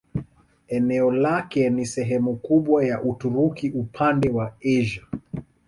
Eneo 0.67 1.11
lake 1.11 1.69
ni 1.69 1.85
sehemu 1.85 2.35
kubwa 2.35 2.85
ya 2.85 3.01
Uturuki 3.03 3.69
upande 3.69 4.29
wa 4.29 4.53
Asia. 4.79 5.01